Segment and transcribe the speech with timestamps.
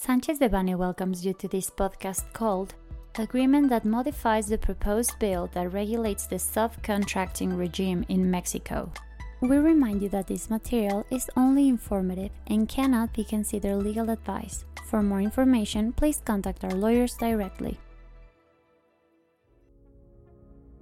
[0.00, 2.76] Sanchez Devanny welcomes you to this podcast called
[3.18, 8.92] Agreement that modifies the proposed bill that regulates the subcontracting regime in Mexico.
[9.40, 14.64] We remind you that this material is only informative and cannot be considered legal advice.
[14.86, 17.76] For more information, please contact our lawyers directly.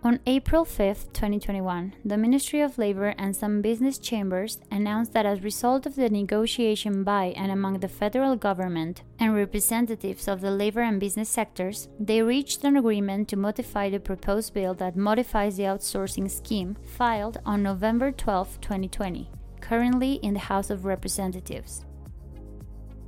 [0.06, 5.40] On April 5, 2021, the Ministry of Labor and some business chambers announced that as
[5.40, 10.52] a result of the negotiation by and among the federal government and representatives of the
[10.52, 15.56] labor and business sectors, they reached an agreement to modify the proposed bill that modifies
[15.56, 19.28] the outsourcing scheme filed on November 12, 2020,
[19.60, 21.84] currently in the House of Representatives.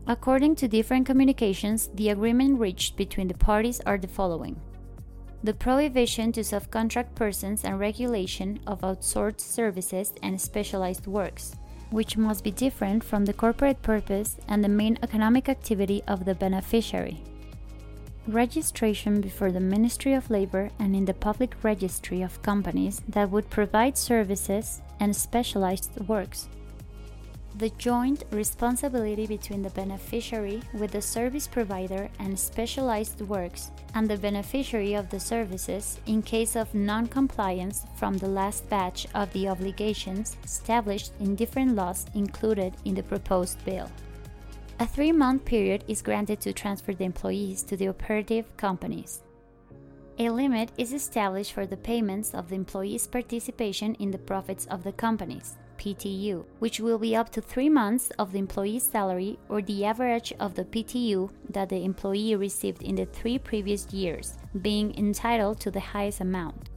[0.09, 4.61] According to different communications, the agreement reached between the parties are the following
[5.43, 11.55] the prohibition to subcontract persons and regulation of outsourced services and specialized works,
[11.91, 16.35] which must be different from the corporate purpose and the main economic activity of the
[16.35, 17.23] beneficiary.
[18.27, 23.49] Registration before the Ministry of Labor and in the public registry of companies that would
[23.49, 26.49] provide services and specialized works
[27.59, 34.17] the joint responsibility between the beneficiary with the service provider and specialized works and the
[34.17, 40.37] beneficiary of the services in case of non-compliance from the last batch of the obligations
[40.45, 43.91] established in different laws included in the proposed bill.
[44.79, 49.23] A three month period is granted to transfer the employees to the operative companies.
[50.21, 54.85] A limit is established for the payments of the employees' participation in the profits of
[54.85, 55.57] the companies.
[55.79, 60.33] PTU, which will be up to three months of the employee's salary or the average
[60.41, 65.71] of the PTU that the employee received in the three previous years, being entitled to
[65.71, 66.69] the highest amount.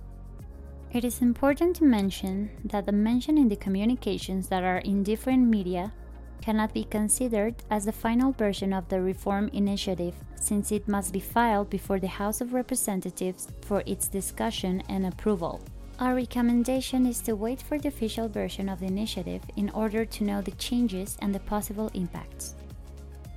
[0.94, 5.48] It is important to mention that the mention in the communications that are in different
[5.48, 5.94] media
[6.42, 11.20] cannot be considered as the final version of the reform initiative since it must be
[11.20, 15.62] filed before the House of Representatives for its discussion and approval.
[16.02, 20.24] Our recommendation is to wait for the official version of the initiative in order to
[20.24, 22.56] know the changes and the possible impacts.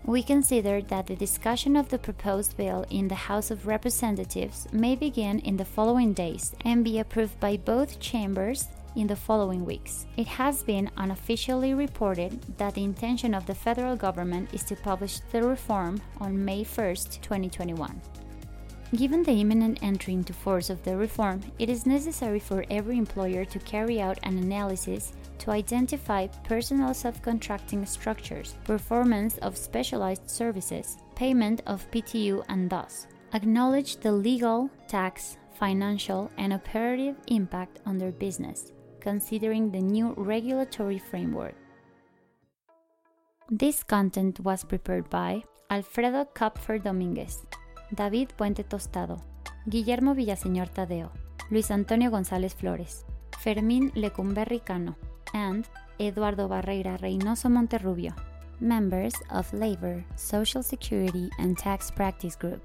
[0.07, 4.97] We consider that the discussion of the proposed bill in the House of Representatives may
[4.97, 10.07] begin in the following days and be approved by both chambers in the following weeks.
[10.17, 15.21] It has been unofficially reported that the intention of the federal government is to publish
[15.33, 18.01] the reform on May 1, 2021.
[18.97, 23.45] Given the imminent entry into force of the reform, it is necessary for every employer
[23.45, 31.63] to carry out an analysis to identify personal subcontracting structures, performance of specialized services, payment
[31.67, 38.71] of PTU, and thus acknowledge the legal, tax, financial, and operative impact on their business,
[39.01, 41.57] considering the new regulatory framework.
[43.51, 47.45] This content was prepared by Alfredo Kupfer Dominguez.
[47.95, 49.21] David Puente Tostado,
[49.67, 51.11] Guillermo Villaseñor Tadeo,
[51.51, 53.05] Luis Antonio González Flores,
[53.39, 54.97] Fermín Lecumberri Cano,
[55.33, 55.67] and
[55.99, 58.15] Eduardo Barreira Reynoso Monterrubio,
[58.61, 62.63] members of Labor, Social Security, and Tax Practice Group.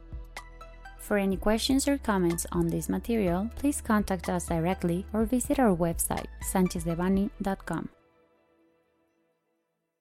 [0.97, 5.75] For any questions or comments on this material, please contact us directly or visit our
[5.75, 7.89] website, sanchezdevani.com.